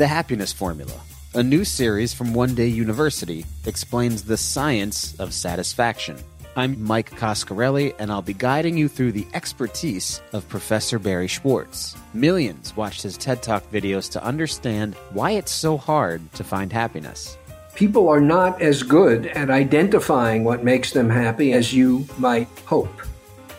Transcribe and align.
The 0.00 0.06
Happiness 0.06 0.50
Formula, 0.50 0.98
a 1.34 1.42
new 1.42 1.62
series 1.62 2.14
from 2.14 2.32
One 2.32 2.54
Day 2.54 2.68
University, 2.68 3.44
explains 3.66 4.22
the 4.22 4.38
science 4.38 5.14
of 5.20 5.34
satisfaction. 5.34 6.16
I'm 6.56 6.82
Mike 6.82 7.10
Coscarelli, 7.10 7.94
and 7.98 8.10
I'll 8.10 8.22
be 8.22 8.32
guiding 8.32 8.78
you 8.78 8.88
through 8.88 9.12
the 9.12 9.26
expertise 9.34 10.22
of 10.32 10.48
Professor 10.48 10.98
Barry 10.98 11.26
Schwartz. 11.26 11.98
Millions 12.14 12.74
watched 12.74 13.02
his 13.02 13.18
TED 13.18 13.42
Talk 13.42 13.70
videos 13.70 14.10
to 14.12 14.24
understand 14.24 14.94
why 15.12 15.32
it's 15.32 15.52
so 15.52 15.76
hard 15.76 16.32
to 16.32 16.44
find 16.44 16.72
happiness. 16.72 17.36
People 17.74 18.08
are 18.08 18.22
not 18.22 18.62
as 18.62 18.82
good 18.82 19.26
at 19.26 19.50
identifying 19.50 20.44
what 20.44 20.64
makes 20.64 20.92
them 20.92 21.10
happy 21.10 21.52
as 21.52 21.74
you 21.74 22.06
might 22.16 22.48
hope. 22.64 23.02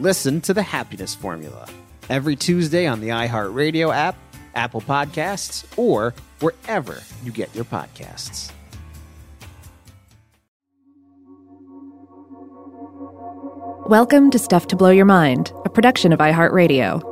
Listen 0.00 0.40
to 0.40 0.52
the 0.52 0.64
Happiness 0.64 1.14
Formula 1.14 1.68
every 2.10 2.34
Tuesday 2.34 2.86
on 2.88 3.00
the 3.00 3.10
iHeartRadio 3.10 3.94
app 3.94 4.16
Apple 4.54 4.80
Podcasts, 4.80 5.64
or 5.78 6.14
wherever 6.40 7.02
you 7.22 7.32
get 7.32 7.54
your 7.54 7.64
podcasts. 7.64 8.50
Welcome 13.86 14.30
to 14.30 14.38
Stuff 14.38 14.68
to 14.68 14.76
Blow 14.76 14.88
Your 14.88 15.04
Mind, 15.04 15.52
a 15.66 15.68
production 15.68 16.12
of 16.12 16.18
iHeartRadio. 16.18 17.10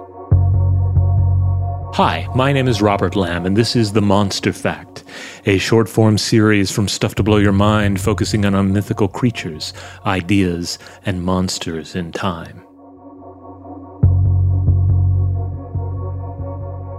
Hi, 1.95 2.27
my 2.34 2.55
name 2.55 2.66
is 2.66 2.80
Robert 2.80 3.14
Lamb, 3.14 3.45
and 3.45 3.55
this 3.55 3.77
is 3.77 3.92
The 3.92 4.00
Monstrefact, 4.00 5.05
a 5.45 5.59
short 5.59 5.86
form 5.86 6.16
series 6.16 6.70
from 6.70 6.88
Stuff 6.88 7.14
to 7.16 7.22
Blow 7.22 7.36
Your 7.36 7.52
Mind 7.52 8.00
focusing 8.00 8.47
on 8.47 8.72
mythical 8.72 9.09
creatures, 9.09 9.74
ideas, 10.06 10.78
and 11.05 11.22
monsters 11.22 11.95
in 11.95 12.11
time. 12.11 12.62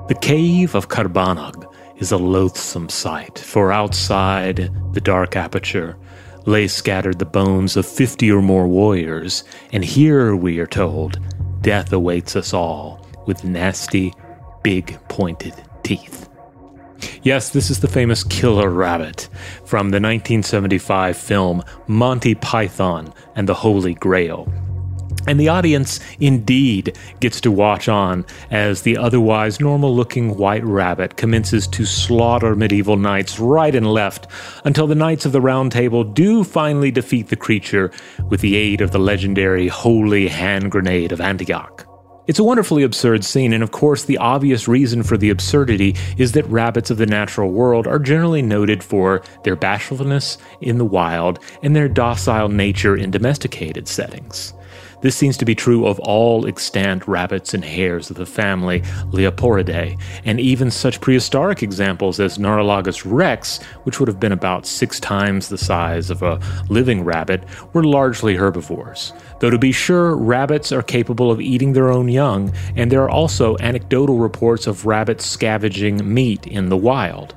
The 0.08 0.16
cave 0.16 0.76
of 0.76 0.90
Caerbannog 0.90 1.74
is 1.98 2.12
a 2.12 2.18
loathsome 2.18 2.90
sight, 2.90 3.40
for 3.40 3.72
outside 3.72 4.70
the 4.92 5.00
dark 5.00 5.38
aperture 5.38 5.98
lay 6.46 6.68
scattered 6.68 7.20
the 7.20 7.26
bones 7.26 7.78
of 7.78 7.86
fifty 7.86 8.30
or 8.30 8.42
more 8.42 8.68
warriors, 8.68 9.46
and 9.72 9.84
here, 9.84 10.36
we 10.36 10.60
are 10.60 10.68
told, 10.68 11.20
death 11.62 11.94
awaits 11.94 12.36
us 12.36 12.54
all 12.54 13.08
with 13.26 13.46
nasty, 13.46 14.14
big 14.62 15.00
pointed 15.08 15.54
teeth. 15.84 16.28
Yes, 17.22 17.52
this 17.52 17.70
is 17.70 17.80
the 17.80 17.88
famous 17.88 18.26
killer 18.26 18.70
rabbit 18.70 19.30
from 19.64 19.92
the 19.92 20.02
1975 20.02 21.16
film 21.16 21.64
Monty 21.88 22.36
Python 22.36 23.14
and 23.38 23.48
the 23.48 23.54
Holy 23.54 23.94
Grail, 23.94 24.52
and 25.28 25.40
the 25.40 25.50
audience 25.50 26.00
indeed 26.20 26.98
gets 27.20 27.40
to 27.42 27.52
watch 27.52 27.88
on 27.88 28.26
as 28.52 28.82
the 28.82 28.98
otherwise 28.98 29.60
normal 29.60 29.96
looking 29.96 30.38
white 30.38 30.64
rabbit 30.64 31.18
commences 31.18 31.68
to 31.68 31.86
slaughter 31.86 32.56
medieval 32.56 32.98
knights 32.98 33.40
right 33.40 33.76
and 33.76 33.92
left 33.92 34.28
until 34.66 34.88
the 34.88 34.96
Knights 34.96 35.26
of 35.26 35.32
the 35.32 35.42
Round 35.42 35.72
Table 35.72 36.04
do 36.04 36.44
finally 36.44 36.92
defeat 36.92 37.28
the 37.30 37.36
creature 37.36 37.92
with 38.30 38.42
the 38.42 38.56
aid 38.56 38.82
of 38.82 38.92
the 38.92 39.00
legendary 39.00 39.68
holy 39.68 40.28
hand 40.28 40.72
grenade 40.72 41.12
of 41.12 41.22
Antioch. 41.22 41.88
It's 42.26 42.40
a 42.40 42.44
wonderfully 42.44 42.84
absurd 42.84 43.26
scene, 43.26 43.52
and 43.52 43.62
of 43.62 43.72
course, 43.72 44.06
the 44.06 44.18
obvious 44.18 44.66
reason 44.66 45.04
for 45.04 45.18
the 45.18 45.30
absurdity 45.30 45.98
is 46.18 46.32
that 46.32 46.46
rabbits 46.46 46.90
of 46.90 46.98
the 46.98 47.06
natural 47.06 47.52
world 47.52 47.86
are 47.86 48.00
generally 48.00 48.42
noted 48.42 48.82
for 48.82 49.22
their 49.44 49.58
bashfulness 49.58 50.38
in 50.62 50.78
the 50.78 50.86
wild 50.86 51.40
and 51.64 51.76
their 51.76 51.90
docile 51.90 52.48
nature 52.48 52.96
in 52.96 53.12
domesticated 53.12 53.90
settings. 53.90 54.54
This 55.02 55.16
seems 55.16 55.38
to 55.38 55.46
be 55.46 55.56
true 55.56 55.86
of 55.86 56.00
all 56.00 56.48
extant 56.48 57.08
rabbits 57.08 57.54
and 57.54 57.64
hares 57.64 58.10
of 58.10 58.16
the 58.16 58.26
family 58.26 58.82
Leporidae, 59.12 60.00
and 60.26 60.40
even 60.40 60.72
such 60.72 61.02
prehistoric 61.02 61.62
examples 61.62 62.20
as 62.20 62.38
Nuralagus 62.38 63.04
rex, 63.06 63.62
which 63.84 64.00
would 64.00 64.08
have 64.08 64.20
been 64.20 64.32
about 64.32 64.66
six 64.66 65.00
times 65.00 65.50
the 65.50 65.58
size 65.58 66.10
of 66.10 66.22
a 66.22 66.40
living 66.70 67.04
rabbit, 67.04 67.44
were 67.74 67.84
largely 67.84 68.36
herbivores. 68.36 69.14
Though 69.40 69.50
to 69.50 69.58
be 69.58 69.72
sure, 69.72 70.16
rabbits 70.16 70.72
are 70.72 70.82
capable 70.82 71.32
of 71.32 71.42
eating 71.42 71.74
their 71.74 71.92
own 71.92 72.08
young, 72.08 72.54
and 72.76 72.92
there 72.92 73.04
are 73.04 73.10
also 73.10 73.58
anecdotal 73.60 74.18
reports 74.18 74.68
of 74.68 74.86
rabbits 74.86 75.26
scavenging 75.26 76.14
meat 76.14 76.48
in 76.48 76.70
the 76.70 76.78
wild. 76.78 77.36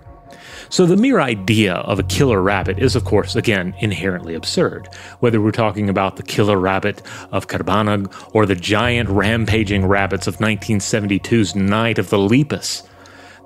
So 0.68 0.86
the 0.86 0.96
mere 0.96 1.20
idea 1.20 1.74
of 1.74 1.98
a 1.98 2.04
killer 2.04 2.42
rabbit 2.42 2.78
is, 2.78 2.96
of 2.96 3.04
course, 3.04 3.36
again, 3.36 3.74
inherently 3.80 4.34
absurd. 4.34 4.88
Whether 5.20 5.40
we're 5.40 5.52
talking 5.52 5.88
about 5.88 6.16
the 6.16 6.22
killer 6.22 6.58
rabbit 6.58 7.02
of 7.32 7.48
Caerbannog 7.48 8.12
or 8.34 8.46
the 8.46 8.54
giant 8.54 9.08
rampaging 9.08 9.86
rabbits 9.86 10.26
of 10.26 10.38
1972's 10.38 11.54
Night 11.54 11.98
of 11.98 12.10
the 12.10 12.18
Lepus. 12.18 12.82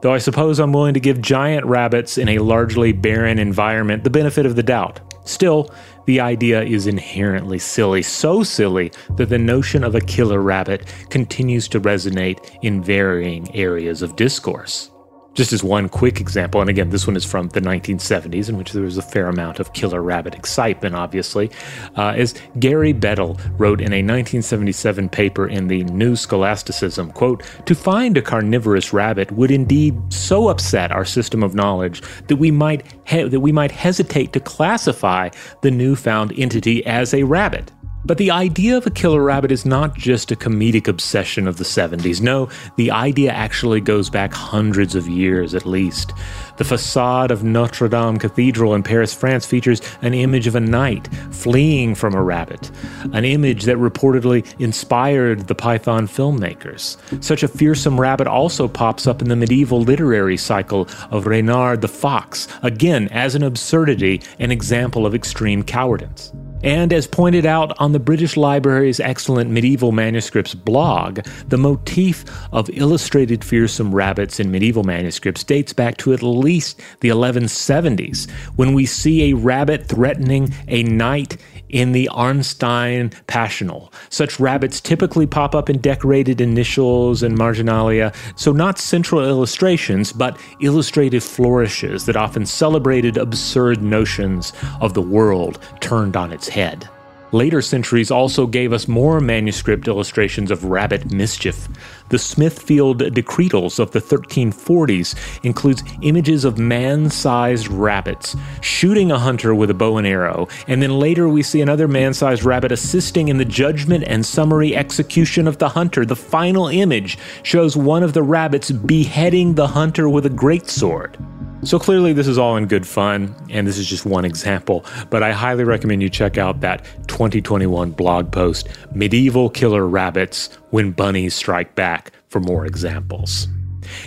Though 0.03 0.15
I 0.15 0.19
suppose 0.19 0.59
I'm 0.59 0.73
willing 0.73 0.95
to 0.95 1.01
give 1.01 1.21
giant 1.21 1.67
rabbits 1.67 2.17
in 2.17 2.29
a 2.29 2.39
largely 2.39 2.93
barren 2.93 3.39
environment 3.39 4.05
the 4.05 4.11
benefit 4.11 4.47
of 4.47 4.57
the 4.57 4.63
doubt. 4.63 5.01
Still, 5.25 5.71
the 6.07 6.21
idea 6.21 6.63
is 6.63 6.87
inherently 6.87 7.59
silly, 7.59 8.03
so 8.03 8.43
silly 8.43 8.91
that 9.17 9.29
the 9.29 9.39
notion 9.39 9.85
of 9.85 9.95
a 9.95 10.01
killer 10.01 10.41
rabbit 10.41 10.87
continues 11.11 11.69
to 11.69 11.81
resonate 11.81 12.59
in 12.63 12.83
varying 12.83 13.55
areas 13.55 14.01
of 14.01 14.17
discourse. 14.17 14.91
Just 15.35 15.53
as 15.53 15.63
one 15.63 15.89
quick 15.89 16.21
example, 16.21 16.61
and 16.61 16.69
again, 16.69 16.91
this 16.91 17.07
one 17.07 17.17
is 17.17 17.25
from 17.25 17.49
the 17.51 17.61
1970s, 17.61 18.49
in 18.49 18.57
which 18.59 18.73
there 18.73 18.83
was 18.83 18.99
a 18.99 19.03
fair 19.03 19.29
amount 19.29 19.61
of 19.61 19.73
killer 19.73 20.03
rabbit 20.03 20.35
excitement, 20.35 20.97
obviously, 20.97 21.51
uh, 21.97 22.15
is 22.17 22.35
Gary 22.59 22.93
Bedell 22.93 23.39
wrote 23.57 23.81
in 23.81 23.93
a 23.93 24.03
1977 24.03 25.09
paper 25.09 25.47
in 25.47 25.69
the 25.69 25.85
New 25.85 26.17
Scholasticism, 26.17 27.13
quote, 27.13 27.45
to 27.67 27.75
find 27.77 28.17
a 28.17 28.23
carnivorous 28.23 28.93
rabbit 28.93 29.31
would 29.33 29.53
indeed 29.53 29.97
so 30.13 30.49
upset 30.49 30.91
our 30.91 31.05
system 31.05 31.45
of 31.45 31.55
knowledge 31.55 32.03
that 32.27 32.37
we 32.37 32.51
might 32.51 32.85
he- 33.07 33.23
that 33.23 33.41
we 33.41 33.53
might 33.53 33.71
hesitate 33.71 34.33
to 34.33 34.41
classify 34.41 35.29
the 35.63 35.71
newfound 35.71 36.33
entity 36.37 36.85
as 36.87 37.15
a 37.15 37.23
rabbit. 37.23 37.71
But 38.05 38.19
the 38.19 38.31
idea 38.31 38.77
of 38.77 38.87
a 38.87 38.91
killer 38.91 39.23
rabbit 39.23 39.53
is 39.53 39.67
not 39.67 39.95
just 39.95 40.33
a 40.33 40.37
comedic 40.37 40.89
obsession 40.89 41.47
of 41.47 41.59
the 41.59 41.65
70s. 41.65 42.21
No, 42.21 42.49
the 42.77 42.91
idea 42.91 43.31
actually 43.31 43.81
goes 43.81 44.09
back 44.09 44.33
hundreds 44.33 44.95
of 44.95 45.07
years 45.07 45.55
at 45.55 45.67
least. 45.67 46.13
The 46.57 46.65
facade 46.65 47.31
of 47.31 47.45
Notre 47.45 47.89
Dame 47.89 48.19
Cathedral 48.19 48.75
in 48.75 48.83
Paris, 48.83 49.13
France 49.13 49.45
features 49.45 49.83
an 50.03 50.15
image 50.15 50.47
of 50.47 50.55
a 50.55 50.61
knight 50.61 51.09
fleeing 51.31 51.95
from 51.95 52.15
a 52.15 52.23
rabbit, 52.23 52.71
an 53.13 53.25
image 53.25 53.65
that 53.65 53.77
reportedly 53.77 54.47
inspired 54.59 55.47
the 55.47 55.55
Python 55.55 56.09
filmmakers. 56.09 56.97
Such 57.23 57.43
a 57.43 57.49
fearsome 57.49 58.01
rabbit 58.01 58.27
also 58.27 58.67
pops 58.67 59.07
up 59.07 59.21
in 59.21 59.29
the 59.29 59.37
medieval 59.37 59.83
literary 59.83 60.37
cycle 60.37 60.89
of 61.11 61.27
Reynard 61.27 61.83
the 61.83 61.89
Fox, 61.89 62.49
again 62.63 63.09
as 63.09 63.35
an 63.35 63.43
absurdity, 63.43 64.23
an 64.39 64.51
example 64.51 65.07
of 65.07 65.15
extreme 65.15 65.63
cowardice. 65.63 66.33
And 66.63 66.93
as 66.93 67.07
pointed 67.07 67.47
out 67.47 67.79
on 67.81 67.93
the 67.93 67.99
British 67.99 68.37
Library's 68.37 69.01
excellent 69.01 69.51
medieval 69.51 69.93
manuscripts 69.93 70.55
blog, 70.55 71.21
the 71.49 71.57
motif 71.57 72.25
of 72.53 72.69
illustrated 72.71 73.43
fearsome 73.43 73.95
rabbits 73.95 74.39
in 74.39 74.51
medieval 74.51 74.85
manuscripts 74.85 75.43
dates 75.43 75.73
back 75.73 75.97
to 75.99 76.13
at 76.13 76.23
least 76.23 76.81
the 77.01 77.09
1170s, 77.09 78.31
when 78.57 78.75
we 78.75 78.85
see 78.85 79.31
a 79.31 79.37
rabbit 79.37 79.87
threatening 79.87 80.53
a 80.69 80.83
knight 80.83 81.39
in 81.71 81.93
the 81.93 82.11
Arnstein 82.13 83.15
Passional. 83.27 83.93
Such 84.09 84.41
rabbits 84.41 84.81
typically 84.81 85.27
pop 85.27 85.55
up 85.55 85.71
in 85.71 85.79
decorated 85.79 86.41
initials 86.41 87.23
and 87.23 87.39
marginalia, 87.39 88.13
so 88.37 88.53
not 88.53 88.79
central 88.79 89.25
illustrations, 89.25 90.13
but 90.13 90.39
illustrative 90.61 91.25
flourishes 91.25 92.07
that 92.07 92.17
often 92.17 92.45
celebrated 92.45 93.17
absurd 93.17 93.83
notions 93.83 94.53
of 94.81 94.95
the 94.95 95.03
world 95.03 95.59
turned 95.81 96.17
on 96.17 96.33
its 96.33 96.50
head. 96.51 96.89
Later 97.33 97.63
centuries 97.63 98.11
also 98.11 98.45
gave 98.49 98.73
us 98.73 98.89
more 98.89 99.21
manuscript 99.21 99.87
illustrations 99.87 100.51
of 100.51 100.65
rabbit 100.65 101.13
mischief. 101.13 101.69
The 102.09 102.19
Smithfield 102.19 103.15
Decretals 103.15 103.79
of 103.79 103.93
the 103.93 104.01
1340s 104.01 105.45
includes 105.45 105.85
images 106.03 106.45
of 106.45 106.59
man-sized 106.59 107.69
rabbits 107.69 108.35
shooting 108.63 109.13
a 109.13 109.19
hunter 109.19 109.55
with 109.55 109.71
a 109.71 109.75
bow 109.75 109.99
and 109.99 110.09
arrow, 110.09 110.49
and 110.67 110.83
then 110.83 110.99
later 110.99 111.29
we 111.29 111.45
see 111.45 111.61
another 111.61 111.87
man-sized 111.87 112.43
rabbit 112.43 112.73
assisting 112.73 113.29
in 113.29 113.39
the 113.39 113.45
judgment 113.45 114.03
and 114.09 114.27
summary 114.27 114.75
execution 114.75 115.47
of 115.47 115.59
the 115.59 115.69
hunter. 115.69 116.05
The 116.05 116.17
final 116.17 116.67
image 116.67 117.17
shows 117.45 117.77
one 117.77 118.03
of 118.03 118.13
the 118.13 118.25
rabbits 118.25 118.73
beheading 118.73 119.55
the 119.55 119.69
hunter 119.69 120.09
with 120.09 120.27
a 120.27 120.31
greatsword. 120.31 121.15
So 121.63 121.79
clearly, 121.79 122.15
this 122.15 122.27
is 122.27 122.39
all 122.39 122.57
in 122.57 122.67
good 122.67 122.87
fun, 122.87 123.35
and 123.51 123.67
this 123.67 123.77
is 123.77 123.87
just 123.87 124.07
one 124.07 124.25
example, 124.25 124.85
but 125.11 125.23
I 125.23 125.33
highly 125.33 125.65
recommend 125.65 126.03
you 126.03 126.09
check 126.09 126.39
out 126.39 126.61
that 126.61 126.87
2021 127.07 127.91
blog 127.91 128.33
post, 128.33 128.69
Medieval 128.95 129.51
Killer 129.51 129.87
Rabbits 129.87 130.49
When 130.71 130.91
Bunnies 130.93 131.35
Strike 131.35 131.75
Back, 131.75 132.13
for 132.29 132.41
more 132.41 132.65
examples. 132.65 133.47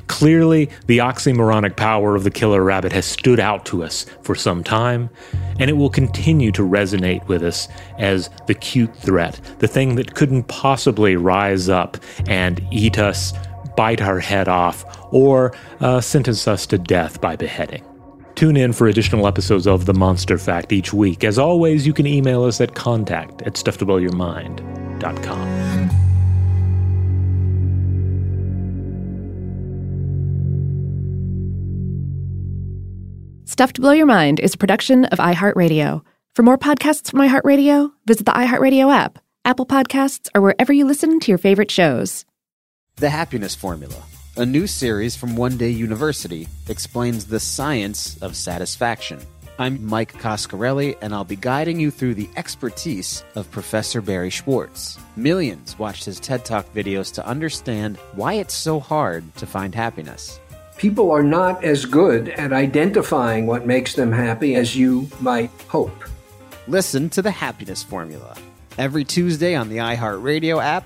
Clearly, 0.07 0.69
the 0.87 0.97
oxymoronic 0.99 1.75
power 1.75 2.15
of 2.15 2.23
the 2.23 2.31
killer 2.31 2.63
rabbit 2.63 2.91
has 2.91 3.05
stood 3.05 3.39
out 3.39 3.65
to 3.67 3.83
us 3.83 4.07
for 4.23 4.33
some 4.33 4.63
time, 4.63 5.11
and 5.59 5.69
it 5.69 5.73
will 5.73 5.89
continue 5.89 6.51
to 6.53 6.63
resonate 6.63 7.27
with 7.27 7.43
us 7.43 7.67
as 7.99 8.31
the 8.47 8.55
cute 8.55 8.95
threat, 8.95 9.39
the 9.59 9.67
thing 9.67 9.93
that 9.95 10.15
couldn't 10.15 10.43
possibly 10.47 11.15
rise 11.15 11.69
up 11.69 11.97
and 12.27 12.65
eat 12.71 12.97
us 12.97 13.33
bite 13.75 14.01
our 14.01 14.19
head 14.19 14.47
off, 14.47 14.85
or 15.11 15.55
uh, 15.79 16.01
sentence 16.01 16.47
us 16.47 16.67
to 16.67 16.77
death 16.77 17.19
by 17.21 17.35
beheading. 17.35 17.83
Tune 18.35 18.57
in 18.57 18.73
for 18.73 18.87
additional 18.87 19.27
episodes 19.27 19.67
of 19.67 19.85
The 19.85 19.93
Monstrefact 19.93 20.71
each 20.71 20.91
week. 20.93 21.23
As 21.23 21.37
always, 21.37 21.85
you 21.85 21.93
can 21.93 22.07
email 22.07 22.43
us 22.43 22.59
at 22.61 22.73
contact 22.75 23.43
at 23.43 23.53
stufftoblowyourmind.com. 23.53 25.89
Stuff 33.45 33.73
to 33.73 33.81
Blow 33.81 33.91
Your 33.91 34.07
Mind 34.07 34.39
is 34.39 34.55
a 34.55 34.57
production 34.57 35.05
of 35.05 35.19
iHeartRadio. 35.19 36.01
For 36.33 36.41
more 36.41 36.57
podcasts 36.57 37.11
from 37.11 37.19
iHeartRadio, 37.19 37.91
visit 38.07 38.25
the 38.25 38.31
iHeartRadio 38.31 38.91
app, 38.91 39.19
Apple 39.45 39.67
Podcasts, 39.67 40.27
or 40.33 40.41
wherever 40.41 40.73
you 40.73 40.85
listen 40.85 41.19
to 41.19 41.31
your 41.31 41.37
favorite 41.37 41.69
shows. 41.69 42.25
The 42.97 43.09
Happiness 43.09 43.55
Formula, 43.55 44.03
a 44.37 44.45
new 44.45 44.67
series 44.67 45.15
from 45.15 45.35
One 45.35 45.57
Day 45.57 45.71
University, 45.71 46.47
explains 46.69 47.25
the 47.25 47.39
science 47.39 48.21
of 48.21 48.35
satisfaction. 48.35 49.19
I'm 49.57 49.83
Mike 49.83 50.13
Coscarelli, 50.13 50.95
and 51.01 51.11
I'll 51.11 51.23
be 51.23 51.35
guiding 51.35 51.79
you 51.79 51.89
through 51.89 52.13
the 52.13 52.29
expertise 52.37 53.23
of 53.33 53.49
Professor 53.49 53.99
Barry 53.99 54.29
Schwartz. 54.29 54.99
Millions 55.15 55.77
watched 55.79 56.05
his 56.05 56.19
TED 56.19 56.45
Talk 56.45 56.71
videos 56.71 57.11
to 57.15 57.25
understand 57.25 57.97
why 58.13 58.33
it's 58.33 58.53
so 58.53 58.79
hard 58.79 59.35
to 59.37 59.47
find 59.47 59.73
happiness. 59.73 60.39
People 60.77 61.09
are 61.09 61.23
not 61.23 61.63
as 61.63 61.85
good 61.85 62.29
at 62.29 62.53
identifying 62.53 63.47
what 63.47 63.65
makes 63.65 63.95
them 63.95 64.11
happy 64.11 64.53
as 64.53 64.75
you 64.75 65.09
might 65.19 65.49
hope. 65.67 66.03
Listen 66.67 67.09
to 67.09 67.23
the 67.23 67.31
Happiness 67.31 67.81
Formula 67.81 68.37
every 68.77 69.03
Tuesday 69.03 69.55
on 69.55 69.69
the 69.69 69.77
iHeartRadio 69.77 70.61
app, 70.61 70.85